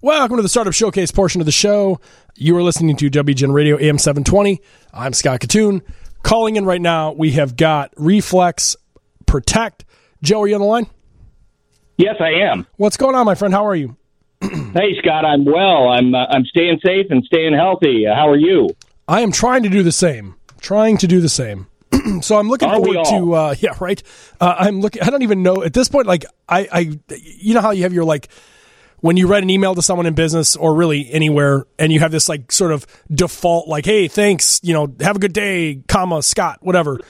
[0.00, 2.00] Welcome to the Startup Showcase portion of the show.
[2.36, 4.62] You are listening to WGN Radio AM 720.
[4.94, 5.82] I'm Scott Kitun.
[6.22, 8.76] Calling in right now, we have got Reflex
[9.26, 9.84] Protect.
[10.22, 10.86] Joe, are you on the line?
[11.96, 12.64] Yes, I am.
[12.76, 13.52] What's going on, my friend?
[13.52, 13.96] How are you?
[14.40, 15.88] hey, Scott, I'm well.
[15.88, 18.06] I'm uh, I'm staying safe and staying healthy.
[18.06, 18.68] Uh, how are you?
[19.08, 20.36] I am trying to do the same.
[20.60, 21.66] Trying to do the same.
[22.20, 24.00] so I'm looking Are forward to uh, yeah, right.
[24.40, 25.02] Uh, I'm looking.
[25.02, 26.06] I don't even know at this point.
[26.06, 28.28] Like I, I, you know how you have your like
[29.00, 32.10] when you write an email to someone in business or really anywhere, and you have
[32.10, 36.22] this like sort of default like, hey, thanks, you know, have a good day, comma
[36.22, 37.00] Scott, whatever.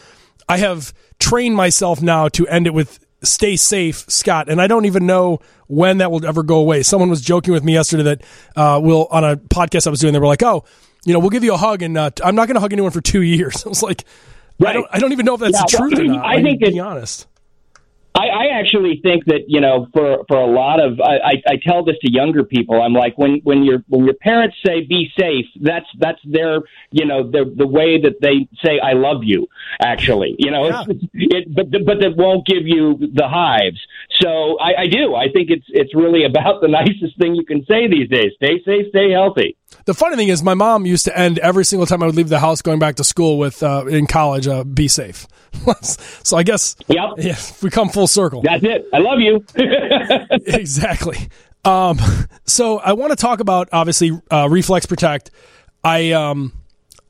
[0.49, 4.49] I have trained myself now to end it with stay safe, Scott.
[4.49, 6.83] And I don't even know when that will ever go away.
[6.83, 8.23] Someone was joking with me yesterday that
[8.57, 10.13] uh, will on a podcast I was doing.
[10.13, 10.65] They were like, "Oh,
[11.05, 12.91] you know, we'll give you a hug, and uh, I'm not going to hug anyone
[12.93, 14.05] for two years." I was like,
[14.61, 14.71] Right.
[14.71, 16.27] I don't, I don't even know if that's Yeah, the truth or not.
[16.27, 17.27] I think being that- honest.
[18.19, 21.57] I, I actually think that you know, for for a lot of, I, I, I
[21.67, 22.81] tell this to younger people.
[22.83, 27.07] I'm like, when when your when your parents say be safe, that's that's their you
[27.07, 29.47] know the the way that they say I love you.
[29.81, 30.85] Actually, you know, Yeah.
[30.89, 33.81] it's, it, but but that won't give you the hives.
[34.21, 35.15] So I, I do.
[35.15, 38.33] I think it's it's really about the nicest thing you can say these days.
[38.37, 39.57] Stay safe, stay healthy.
[39.85, 42.31] The funny thing is, my mom used to end every single time I would leave
[42.31, 45.27] the house going back to school with uh, in college, uh, "Be safe."
[45.83, 47.05] so I guess, Yep.
[47.19, 48.43] yeah, we come full circle.
[48.43, 48.87] That's it.
[48.93, 49.45] I love you.
[50.47, 51.29] exactly.
[51.65, 51.99] Um,
[52.47, 55.31] so I want to talk about obviously uh, Reflex Protect.
[55.85, 56.53] I um,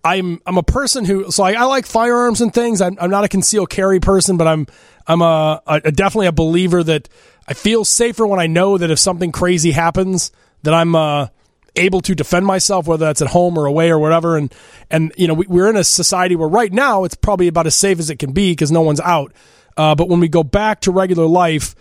[0.04, 2.80] I'm I'm a person who so I, I like firearms and things.
[2.80, 4.66] I'm, I'm not a concealed carry person, but I'm
[5.06, 7.08] I'm a, a definitely a believer that
[7.46, 10.30] I feel safer when I know that if something crazy happens,
[10.62, 11.28] that I'm uh,
[11.76, 14.36] able to defend myself, whether that's at home or away or whatever.
[14.36, 14.52] And
[14.90, 17.74] and you know we, we're in a society where right now it's probably about as
[17.74, 19.32] safe as it can be because no one's out.
[19.78, 21.74] Uh, but when we go back to regular life,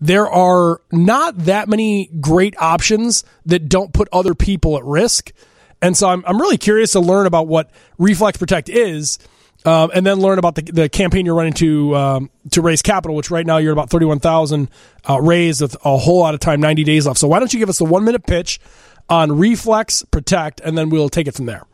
[0.00, 5.32] there are not that many great options that don't put other people at risk.
[5.80, 9.18] And so I'm, I'm really curious to learn about what Reflex Protect is,
[9.64, 13.16] um, and then learn about the, the campaign you're running to um, to raise capital,
[13.16, 14.68] which right now you're at about 31,000
[15.08, 17.18] uh, raised with a whole lot of time, 90 days left.
[17.18, 18.60] So why don't you give us the one minute pitch
[19.08, 21.64] on Reflex Protect, and then we'll take it from there.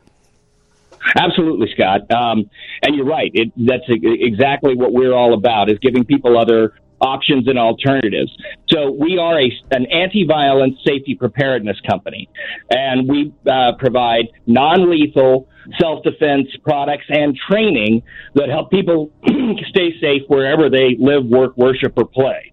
[1.17, 2.11] Absolutely, Scott.
[2.11, 2.49] Um,
[2.83, 3.31] and you're right.
[3.33, 8.31] It, that's exactly what we're all about: is giving people other options and alternatives.
[8.69, 12.29] So we are a, an anti-violence safety preparedness company,
[12.69, 15.47] and we uh, provide non-lethal
[15.79, 18.03] self-defense products and training
[18.35, 19.11] that help people
[19.69, 22.51] stay safe wherever they live, work, worship, or play.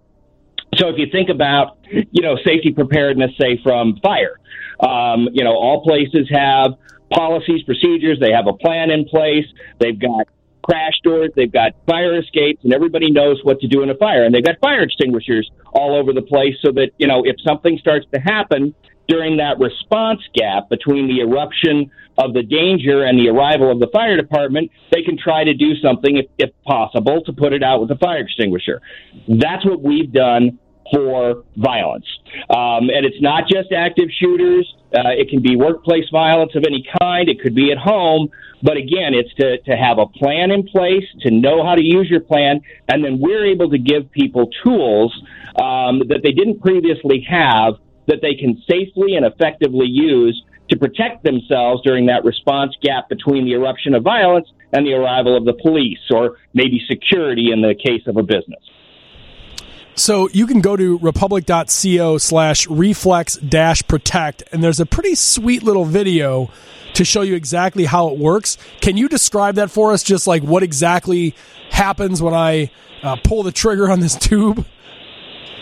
[0.76, 4.38] So if you think about, you know, safety preparedness, say from fire,
[4.80, 6.72] um, you know, all places have
[7.10, 8.19] policies, procedures.
[8.20, 9.46] They have a plan in place.
[9.78, 10.26] They've got
[10.62, 11.30] crash doors.
[11.34, 14.24] They've got fire escapes, and everybody knows what to do in a fire.
[14.24, 17.78] And they've got fire extinguishers all over the place, so that you know if something
[17.78, 18.74] starts to happen
[19.08, 23.86] during that response gap between the eruption of the danger and the arrival of the
[23.92, 27.80] fire department, they can try to do something, if, if possible, to put it out
[27.80, 28.82] with a fire extinguisher.
[29.26, 30.58] That's what we've done
[30.93, 32.06] for violence.
[32.50, 34.75] Um, and it's not just active shooters.
[34.94, 37.28] Uh, it can be workplace violence of any kind.
[37.28, 38.31] It could be at home.
[38.62, 42.09] But again, it's to, to have a plan in place, to know how to use
[42.10, 45.15] your plan, and then we're able to give people tools
[45.56, 47.75] um, that they didn't previously have
[48.06, 53.44] that they can safely and effectively use to protect themselves during that response gap between
[53.44, 57.75] the eruption of violence and the arrival of the police or maybe security in the
[57.75, 58.60] case of a business.
[59.98, 65.64] So you can go to republic.co slash reflex dash protect, and there's a pretty sweet
[65.64, 66.50] little video
[66.94, 68.59] to show you exactly how it works.
[68.81, 70.04] Can you describe that for us?
[70.04, 71.34] Just like what exactly
[71.70, 72.70] happens when I
[73.03, 74.64] uh, pull the trigger on this tube?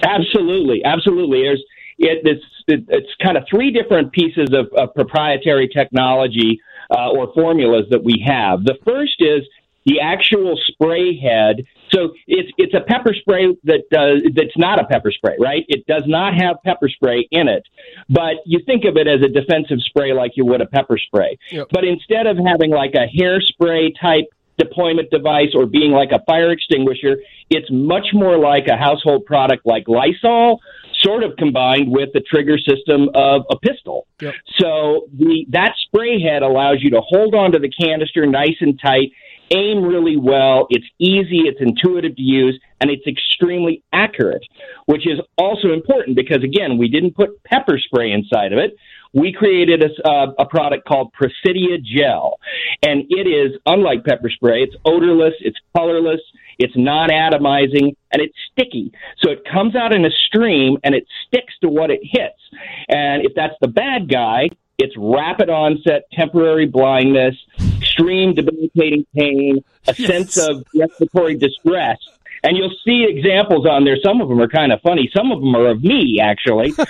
[0.03, 1.43] Absolutely, absolutely.
[1.43, 1.65] There's
[1.99, 6.61] it, it's it, it's kind of three different pieces of, of proprietary technology
[6.91, 8.65] uh, or formulas that we have.
[8.65, 9.43] The first is
[9.87, 11.65] the actual spray head.
[11.97, 15.65] So it's it's a pepper spray that does that's not a pepper spray, right?
[15.69, 17.63] It does not have pepper spray in it,
[18.09, 21.39] but you think of it as a defensive spray like you would a pepper spray.
[21.51, 21.69] Yep.
[21.73, 24.27] But instead of having like a hairspray type
[24.59, 27.17] deployment device or being like a fire extinguisher,
[27.51, 30.61] it's much more like a household product like Lysol,
[31.01, 34.07] sort of combined with the trigger system of a pistol.
[34.21, 34.35] Yep.
[34.59, 39.13] So the that spray head allows you to hold onto the canister nice and tight
[39.51, 40.67] aim really well.
[40.71, 44.43] It's easy, it's intuitive to use, and it's extremely accurate,
[44.87, 48.77] which is also important because, again, we didn't put pepper spray inside of it.
[49.13, 52.39] We created a, uh, a product called Presidia Gel,
[52.83, 54.63] and it is unlike pepper spray.
[54.63, 56.21] It's odorless, it's colorless,
[56.59, 58.93] it's non atomizing, and it's sticky.
[59.23, 62.41] So it comes out in a stream and it sticks to what it hits.
[62.89, 67.35] And if that's the bad guy, it's rapid onset, temporary blindness,
[67.79, 70.07] extreme debilitating pain, a yes.
[70.07, 71.99] sense of respiratory distress.
[72.43, 73.97] And you'll see examples on there.
[74.05, 75.11] Some of them are kind of funny.
[75.17, 76.71] Some of them are of me, actually.
[76.73, 76.85] so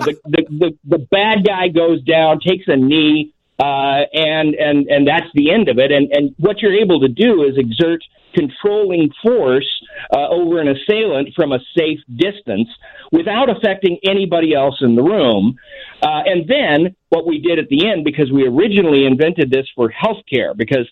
[0.00, 5.06] the, the, the, the bad guy goes down, takes a knee, uh, and, and, and
[5.06, 5.92] that's the end of it.
[5.92, 8.02] And, and what you're able to do is exert
[8.34, 9.68] controlling force
[10.12, 12.68] uh, over an assailant from a safe distance
[13.12, 15.58] without affecting anybody else in the room.
[16.02, 19.92] Uh, and then what we did at the end, because we originally invented this for
[19.92, 20.88] healthcare, because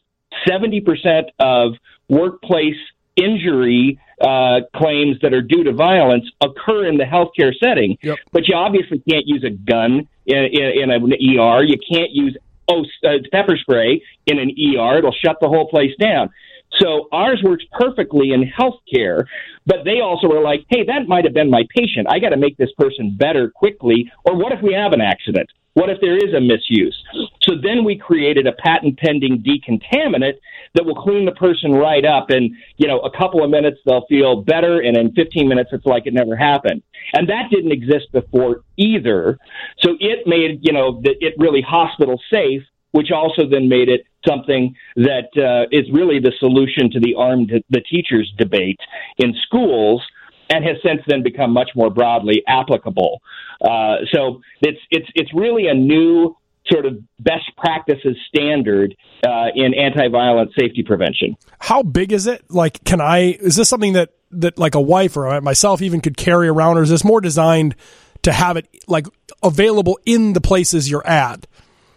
[0.46, 1.72] 70% of
[2.08, 2.76] workplace
[3.16, 7.96] injury uh, claims that are due to violence occur in the healthcare setting.
[8.02, 8.18] Yep.
[8.32, 11.64] But you obviously can't use a gun in, in, in an ER.
[11.64, 12.36] You can't use
[12.70, 14.98] oh, uh, pepper spray in an ER.
[14.98, 16.30] It'll shut the whole place down.
[16.78, 19.24] So ours works perfectly in healthcare,
[19.66, 22.06] but they also are like, hey, that might have been my patient.
[22.08, 24.10] I got to make this person better quickly.
[24.24, 25.50] Or what if we have an accident?
[25.74, 26.96] What if there is a misuse?
[27.42, 30.34] So then we created a patent pending decontaminant
[30.74, 32.30] that will clean the person right up.
[32.30, 34.80] And, you know, a couple of minutes they'll feel better.
[34.80, 36.82] And in 15 minutes, it's like it never happened.
[37.14, 39.38] And that didn't exist before either.
[39.80, 44.74] So it made, you know, it really hospital safe which also then made it something
[44.96, 48.80] that uh, is really the solution to the armed the teachers debate
[49.18, 50.02] in schools
[50.50, 53.22] and has since then become much more broadly applicable.
[53.60, 56.36] Uh, so it's it's it's really a new
[56.72, 58.94] sort of best practices standard
[59.26, 61.36] uh, in anti-violent safety prevention.
[61.58, 62.44] How big is it?
[62.50, 63.32] Like, can I?
[63.40, 66.82] Is this something that that like a wife or myself even could carry around, or
[66.82, 67.74] is this more designed
[68.22, 69.06] to have it like
[69.42, 71.46] available in the places you're at?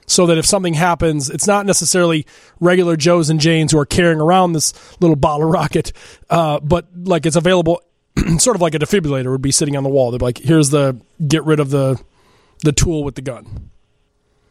[0.06, 2.26] so that if something happens, it's not necessarily
[2.60, 5.94] regular Joes and Janes who are carrying around this little bottle rocket,
[6.30, 7.82] uh, but like it's available,
[8.38, 10.12] sort of like a defibrillator would be sitting on the wall.
[10.12, 12.02] They're like, here's the get rid of the
[12.64, 13.70] the tool with the gun.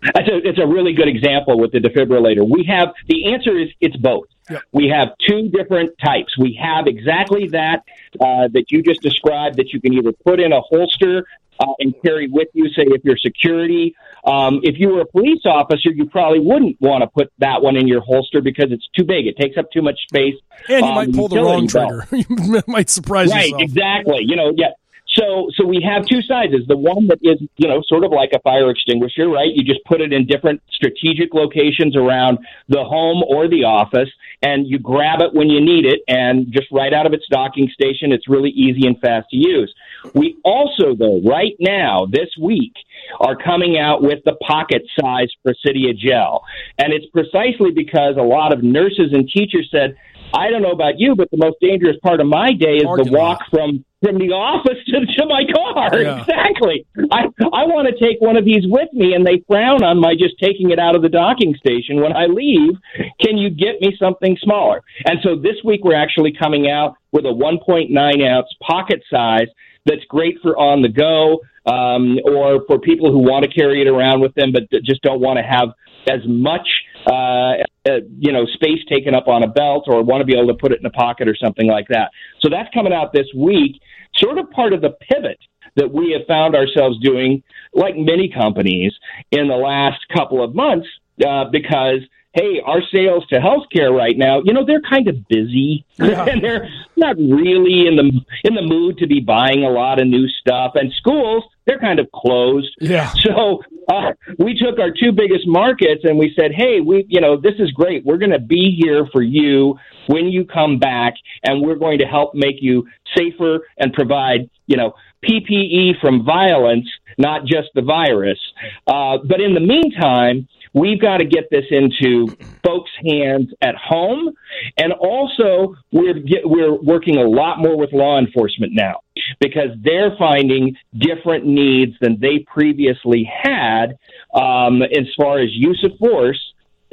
[0.02, 2.48] It's a, it's a really good example with the defibrillator.
[2.48, 4.26] We have the answer is it's both.
[4.50, 4.62] Yep.
[4.72, 6.36] We have two different types.
[6.36, 7.84] We have exactly that
[8.20, 11.24] uh, that you just described that you can either put in a holster
[11.60, 13.94] uh, and carry with you, say, if you're security.
[14.24, 17.76] Um, if you were a police officer, you probably wouldn't want to put that one
[17.76, 19.26] in your holster because it's too big.
[19.26, 20.34] It takes up too much space.
[20.68, 22.06] And you um, might pull the wrong trigger.
[22.12, 23.60] you might surprise right, yourself.
[23.60, 24.24] Right, exactly.
[24.26, 24.68] You know, yeah.
[25.14, 26.66] So, so we have two sizes.
[26.66, 29.50] The one that is, you know, sort of like a fire extinguisher, right?
[29.52, 32.38] You just put it in different strategic locations around
[32.68, 34.08] the home or the office,
[34.40, 37.68] and you grab it when you need it, and just right out of its docking
[37.68, 39.72] station, it's really easy and fast to use.
[40.14, 42.72] We also, though, right now, this week,
[43.20, 46.42] are coming out with the pocket size Presidia gel,
[46.78, 49.94] and it's precisely because a lot of nurses and teachers said,
[50.34, 53.08] I don't know about you, but the most dangerous part of my day is the
[53.10, 55.96] walk from from the office to, to my car.
[55.96, 56.20] Yeah.
[56.20, 56.84] Exactly.
[57.10, 60.14] I I want to take one of these with me, and they frown on my
[60.14, 62.74] just taking it out of the docking station when I leave.
[63.20, 64.82] Can you get me something smaller?
[65.06, 67.90] And so this week we're actually coming out with a 1.9
[68.26, 69.48] ounce pocket size
[69.86, 73.88] that's great for on the go um, or for people who want to carry it
[73.88, 75.68] around with them but just don't want to have
[76.08, 76.66] as much
[77.06, 77.54] uh,
[77.88, 80.54] uh, you know space taken up on a belt or want to be able to
[80.54, 82.10] put it in a pocket or something like that.
[82.40, 83.80] So that's coming out this week,
[84.16, 85.38] sort of part of the pivot
[85.76, 88.92] that we have found ourselves doing, like many companies,
[89.30, 90.86] in the last couple of months,
[91.26, 92.00] uh, because
[92.32, 96.24] hey, our sales to healthcare right now, you know, they're kind of busy yeah.
[96.24, 100.06] and they're not really in the in the mood to be buying a lot of
[100.06, 100.72] new stuff.
[100.74, 102.74] And schools, they're kind of closed.
[102.80, 103.12] Yeah.
[103.22, 107.36] So uh, we took our two biggest markets and we said, hey, we, you know,
[107.36, 108.04] this is great.
[108.04, 112.04] We're going to be here for you when you come back, and we're going to
[112.04, 112.86] help make you
[113.16, 118.38] safer and provide, you know, PPE from violence, not just the virus.
[118.86, 124.30] Uh, but in the meantime, We've got to get this into folks' hands at home,
[124.78, 129.00] and also we're get, we're working a lot more with law enforcement now
[129.38, 133.98] because they're finding different needs than they previously had
[134.34, 136.40] um, as far as use of force.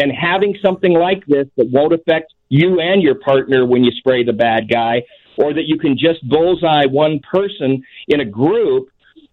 [0.02, 4.24] And having something like this that won't affect you and your partner when you spray
[4.24, 5.04] the bad guy,
[5.38, 8.90] or that you can just bullseye one person in a group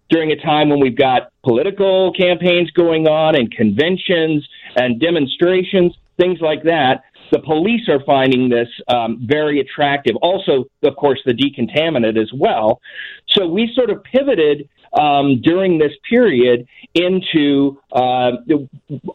[0.09, 6.39] during a time when we've got political campaigns going on and conventions and demonstrations, things
[6.41, 7.03] like that.
[7.31, 10.15] the police are finding this um, very attractive.
[10.21, 12.79] Also, of course, the decontaminant as well.
[13.29, 18.31] So we sort of pivoted um, during this period into uh,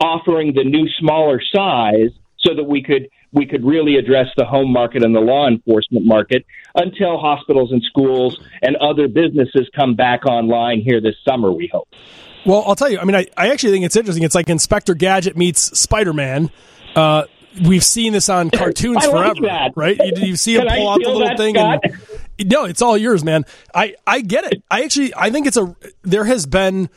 [0.01, 2.11] offering the new smaller size
[2.45, 6.05] so that we could we could really address the home market and the law enforcement
[6.05, 6.45] market
[6.75, 11.51] until hospitals and schools and other businesses come back online here this summer.
[11.51, 11.89] We hope.
[12.45, 12.99] Well, I'll tell you.
[12.99, 14.25] I mean, I, I actually think it's interesting.
[14.25, 16.51] It's like Inspector Gadget meets Spider Man.
[16.95, 17.25] Uh,
[17.65, 19.73] we've seen this on cartoons like forever, that.
[19.77, 19.97] right?
[19.99, 21.81] You, you see him pull out the little thing, Scott?
[21.85, 23.45] and no, it's all yours, man.
[23.75, 24.63] I I get it.
[24.71, 26.91] I actually I think it's a there has been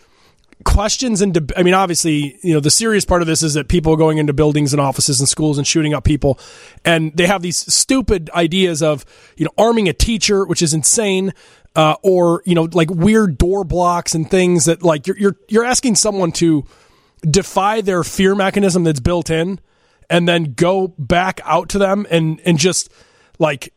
[0.66, 3.94] questions and I mean, obviously, you know, the serious part of this is that people
[3.94, 6.38] are going into buildings and offices and schools and shooting up people,
[6.84, 9.06] and they have these stupid ideas of
[9.38, 11.34] you know arming a teacher, which is insane.
[11.78, 15.66] Uh, or you know, like weird door blocks and things that like you're you're you're
[15.66, 16.64] asking someone to
[17.30, 19.60] defy their fear mechanism that's built in
[20.10, 22.90] and then go back out to them and and just
[23.40, 23.74] like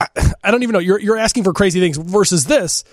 [0.00, 0.06] I,
[0.44, 2.84] I don't even know you're you're asking for crazy things versus this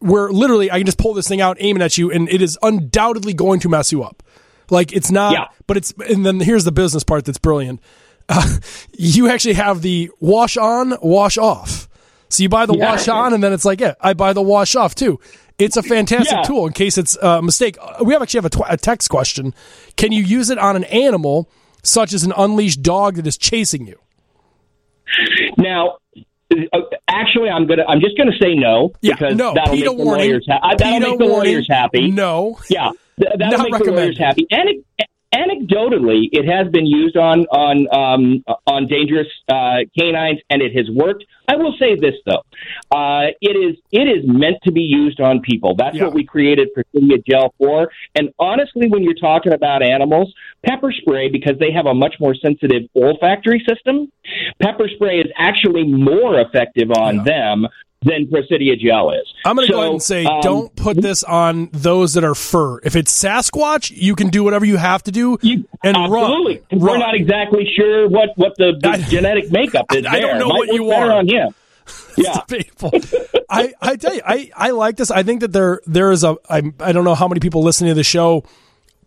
[0.00, 2.58] where literally I can just pull this thing out aiming at you and it is
[2.62, 4.22] undoubtedly going to mess you up
[4.70, 5.46] like it's not Yeah.
[5.66, 7.80] but it's and then here's the business part that's brilliant
[8.28, 8.58] uh,
[8.96, 11.88] you actually have the wash on wash off
[12.28, 12.90] so you buy the Yeah.
[12.90, 15.18] wash on and then it's like yeah I buy the wash off too
[15.58, 16.42] it's a fantastic Yeah.
[16.42, 19.08] tool in case it's a mistake Uh, we have actually have a, tw- a text
[19.10, 19.54] question
[19.96, 21.50] can you use it on an animal
[21.82, 23.98] such as an unleashed dog that is chasing you.
[25.56, 25.98] Now,
[27.08, 27.84] actually, I'm gonna.
[27.88, 29.54] I'm just gonna say no Yeah, because no.
[29.54, 30.28] that'll PETA make the warning.
[30.30, 30.46] lawyers.
[30.48, 31.52] Ha- uh, that'll PETA make the warning.
[31.54, 32.10] lawyers happy.
[32.10, 32.58] No.
[32.70, 34.46] Yeah, that'll Not make the lawyers happy.
[34.52, 34.84] Ane-
[35.34, 40.88] anecdotally, it has been used on on um, on dangerous uh, canines, and it has
[40.94, 41.24] worked.
[41.50, 42.42] I will say this though,
[42.90, 45.74] uh, it is it is meant to be used on people.
[45.76, 46.04] That's Yeah.
[46.04, 47.90] what we created Presidia Gel for.
[48.14, 50.32] And honestly, when you're talking about animals,
[50.66, 54.10] pepper spray because they have a much more sensitive olfactory system,
[54.60, 57.22] pepper spray is actually more effective on Yeah.
[57.24, 57.68] them
[58.02, 59.32] than Presidia Gel is.
[59.44, 62.34] I'm going to go ahead and say um, don't put this on those that are
[62.34, 62.78] fur.
[62.84, 66.62] If it's Sasquatch, you can do whatever you have to do You, and absolutely.
[66.70, 66.80] run.
[66.80, 67.00] We're Run.
[67.00, 70.58] not exactly sure what, what the, the I- genetic makeup is I don't know Might
[70.58, 71.10] what you are.
[71.12, 71.54] on him.
[72.18, 72.40] Yeah.
[72.40, 72.90] people.
[73.48, 75.10] I, I tell you, I, I like this.
[75.10, 77.90] I think that there there is a I I don't know how many people listening
[77.90, 78.44] to the show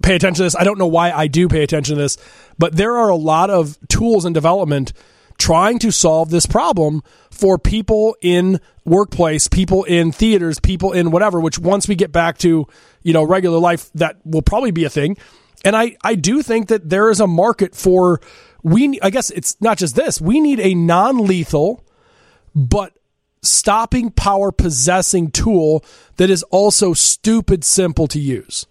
[0.02, 0.56] pay attention to this.
[0.56, 2.18] I don't know why I do pay attention to this,
[2.58, 4.94] but there are a lot of tools in development
[5.38, 11.40] trying to solve this problem for people in workplace, people in theaters, people in whatever,
[11.40, 12.68] which once we get back to,
[13.02, 15.18] you know, regular life, that will probably be a thing.
[15.64, 18.22] And I, I do think that there is a market for
[18.64, 20.22] we I guess it's not just this.
[20.22, 21.84] We need a non-lethal
[22.54, 22.94] but
[23.42, 25.84] stopping power possessing tool
[26.18, 28.68] that is also stupid simple to use.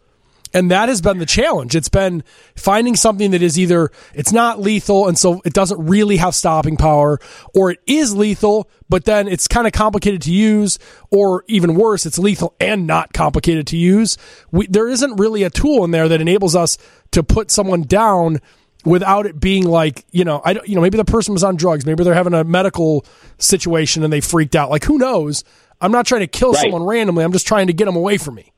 [0.53, 1.77] And that has been the challenge.
[1.77, 2.25] It's been
[2.57, 6.77] finding something that is either it's not lethal and so it doesn't really have stopping
[6.77, 7.19] power
[7.55, 10.79] or it is lethal but then it's kind of complicated to use
[11.13, 14.19] or even worse it's lethal and not complicated to use.
[14.51, 16.77] We, there isn't really a tool in there that enables us
[17.13, 18.41] to put someone down
[18.85, 21.55] without it being like you know I don't you know maybe the person was on
[21.57, 23.05] drugs maybe they're having a medical
[23.39, 25.45] situation and they freaked out like who knows
[25.81, 26.63] I'm not trying to kill Right.
[26.63, 28.53] someone randomly I'm just trying to get them away from me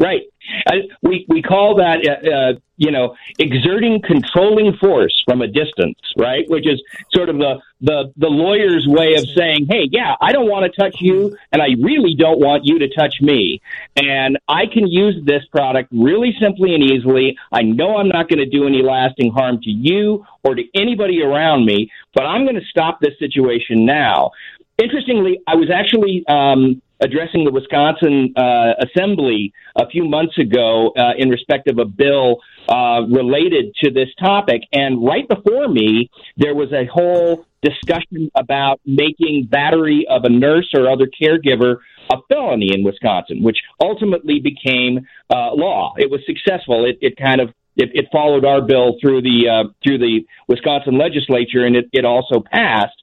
[0.00, 0.22] Right.
[0.66, 5.98] Uh, we we call that uh, uh, you know exerting controlling force from a distance,
[6.16, 6.48] right?
[6.48, 10.48] Which is sort of the the the lawyer's way of saying, "Hey, yeah, I don't
[10.48, 13.60] want to touch you, and I really don't want you to touch me,
[13.94, 17.36] and I can use this product really simply and easily.
[17.52, 21.22] I know I'm not going to do any lasting harm to you or to anybody
[21.22, 24.30] around me, but I'm going to stop this situation now."
[24.78, 31.12] Interestingly, I was actually um, addressing the Wisconsin uh, Assembly a few months ago uh,
[31.16, 34.62] in respect of a bill uh, related to this topic.
[34.72, 40.70] And right before me, there was a whole discussion about making battery of a nurse
[40.74, 41.76] or other caregiver
[42.12, 45.94] a felony in Wisconsin, which ultimately became uh, law.
[45.96, 46.84] It was successful.
[46.84, 50.98] It, it kind of it, it followed our bill through the uh, through the Wisconsin
[50.98, 53.00] legislature, and it, it also passed.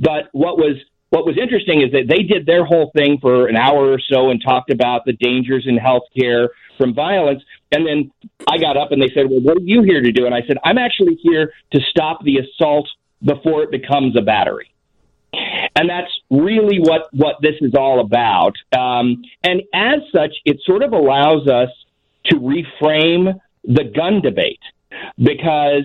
[0.00, 0.76] But what was
[1.10, 4.30] what was interesting is that they did their whole thing for an hour or so
[4.30, 7.42] and talked about the dangers in healthcare from violence.
[7.72, 8.10] And then
[8.46, 10.26] I got up and they said, Well, what are you here to do?
[10.26, 12.88] And I said, I'm actually here to stop the assault
[13.22, 14.70] before it becomes a battery.
[15.32, 18.54] And that's really what, what this is all about.
[18.76, 21.68] Um, and as such, it sort of allows us
[22.26, 24.60] to reframe the gun debate
[25.18, 25.84] because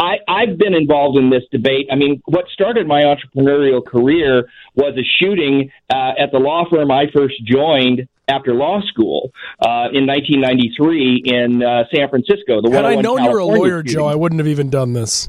[0.00, 1.88] I, I've been involved in this debate.
[1.92, 6.90] I mean, what started my entrepreneurial career was a shooting uh, at the law firm
[6.90, 9.30] I first joined after law school
[9.60, 12.62] uh, in 1993 in uh, San Francisco.
[12.62, 13.92] The had I 101 known you were a lawyer shooting.
[13.92, 15.28] Joe I wouldn't have even done this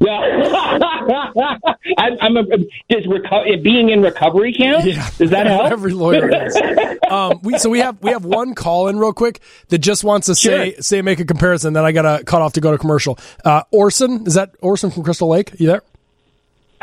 [1.98, 2.42] I'm, I'm a,
[2.88, 4.84] does reco- being in recovery count?
[4.84, 5.66] Yeah, does that help?
[5.72, 6.56] Every lawyer is.
[7.10, 10.26] um, we, so we have we have one call in real quick that just wants
[10.26, 10.82] to say Sure.
[10.82, 11.72] say make a comparison.
[11.72, 13.18] Then I got to cut off to go to commercial.
[13.44, 15.52] Uh, Orson, is that Orson from Crystal Lake?
[15.58, 15.82] You there?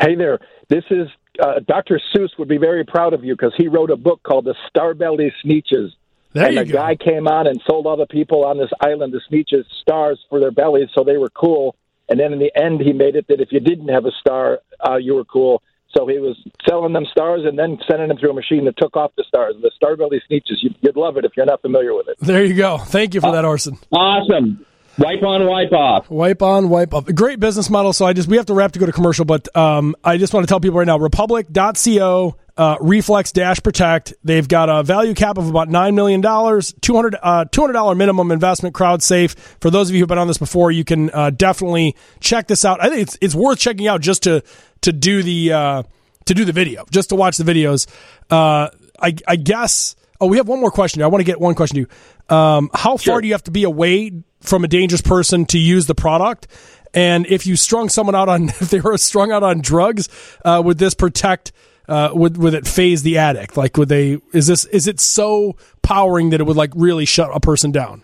[0.00, 0.38] Hey there.
[0.68, 1.08] This is
[1.42, 2.00] uh, Dr.
[2.14, 5.30] Seuss would be very proud of you because he wrote a book called The Starbelly
[5.44, 5.90] Sneetches.
[6.34, 6.72] There and you a go.
[6.74, 10.40] guy came on and sold all the people on this island the Sneetches stars for
[10.40, 11.74] their bellies, so they were cool.
[12.08, 14.60] And then in the end, he made it that if you didn't have a star,
[14.86, 15.62] uh, you were cool.
[15.96, 16.36] So he was
[16.68, 19.54] selling them stars and then sending them through a machine that took off the stars.
[19.62, 22.16] The Starbelly Sneetches, you'd, you'd love it if you're not familiar with it.
[22.20, 22.78] There you go.
[22.78, 23.78] Thank you for that, Orson.
[23.90, 24.64] Awesome.
[24.98, 26.10] Wipe on, wipe off.
[26.10, 27.04] Wipe on, wipe off.
[27.06, 27.92] Great business model.
[27.92, 30.34] So I just we have to wrap to go to commercial, but um, I just
[30.34, 34.14] want to tell people right now: Republic.co, uh, Reflex Dash Protect.
[34.24, 37.74] They've got a value cap of about nine million dollars, two hundred uh, two hundred
[37.74, 39.34] dollar minimum investment, crowd safe.
[39.60, 42.64] For those of you who've been on this before, you can uh, definitely check this
[42.64, 42.82] out.
[42.82, 44.42] I think it's it's worth checking out just to
[44.80, 45.82] to do the uh,
[46.24, 47.86] to do the video, just to watch the videos.
[48.30, 49.94] Uh, I, I guess.
[50.20, 51.02] Oh, we have one more question.
[51.02, 51.80] I want to get one question to
[52.30, 52.36] you.
[52.36, 53.20] Um, how far Sure.
[53.20, 56.48] do you have to be away from a dangerous person to use the product?
[56.94, 60.08] And if you strung someone out on, if they were strung out on drugs,
[60.44, 61.52] uh, would this protect?
[61.88, 63.56] Uh, would would it phase the addict?
[63.56, 64.18] Like, would they?
[64.34, 68.02] Is this is it so powering that it would like really shut a person down?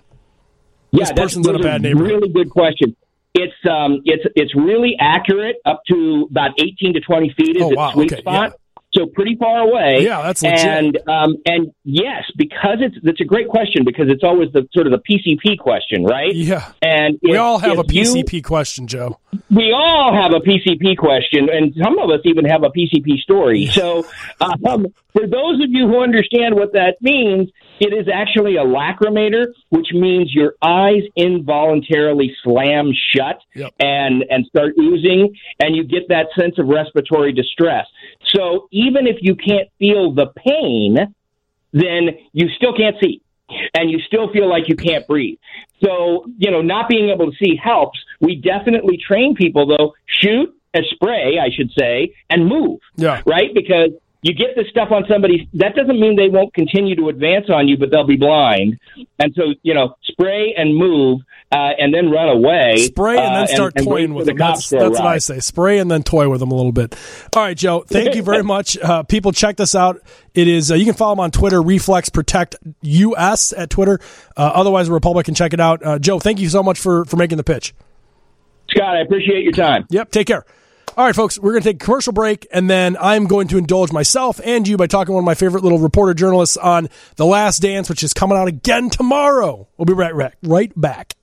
[0.90, 2.08] Yeah, This that's, person's in a bad neighborhood.
[2.08, 2.96] Really good question.
[3.34, 7.68] It's um, it's it's really accurate up to about eighteen to twenty feet is Oh,
[7.70, 7.90] its wow.
[7.92, 8.50] sweet Okay, spot.
[8.52, 8.56] yeah.
[8.96, 9.98] So pretty far away.
[10.02, 10.60] Yeah, that's legit.
[10.64, 14.86] And um, and yes, because it's that's a great question because it's always the sort
[14.86, 16.34] of the PCP question, right?
[16.34, 19.18] Yeah, And we if- all have a if you- PCP question, Joe.
[19.50, 23.66] we all have a PCP question, and some of us even have a PCP story.
[23.66, 24.06] So,
[24.40, 29.46] um, for those of you who understand what that means, it is actually a lacrimator,
[29.70, 33.72] which means your eyes involuntarily slam shut Yep.
[33.80, 37.86] and and start oozing, and you get that sense of respiratory distress.
[38.34, 41.14] So, even if you can't feel the pain,
[41.72, 43.20] then you still can't see
[43.74, 45.38] and you still feel like you can't breathe.
[45.82, 47.98] So, you know, not being able to see helps.
[48.20, 52.80] We definitely train people though, shoot a spray, I should say, and move.
[52.96, 53.22] Yeah.
[53.26, 53.52] Right?
[53.54, 53.90] Because
[54.24, 57.68] you get this stuff on somebody, that doesn't mean they won't continue to advance on
[57.68, 58.80] you, but they'll be blind.
[59.18, 61.20] And so, you know, spray and move,
[61.52, 62.78] uh, and then run away.
[62.78, 64.38] Spray and uh, then start and toying for with the them.
[64.38, 65.40] cops That's, that's what I say.
[65.40, 66.96] Spray and then toy with them a little bit.
[67.36, 67.84] All right, Joe.
[67.86, 68.78] Thank you very much.
[68.78, 70.00] Uh, people, check this out.
[70.32, 74.00] It is uh, you can follow them on Twitter, Reflex Protect US at Twitter.
[74.38, 75.84] Uh, otherwise, Republic can check it out.
[75.84, 77.74] Uh, Joe, thank you so much for for making the pitch.
[78.70, 79.84] Scott, I appreciate your time.
[79.90, 80.12] Yep.
[80.12, 80.46] Take care.
[80.96, 83.58] All right, folks, we're going to take a commercial break, and then I'm going to
[83.58, 86.88] indulge myself and you by talking to one of my favorite little reporter journalists on
[87.16, 89.66] The Last Dance, which is coming out again tomorrow.
[89.76, 91.14] We'll be right, right, right back.